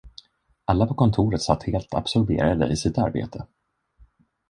[0.65, 3.47] Alla på kontoret satt helt absorberade i sitt arbete.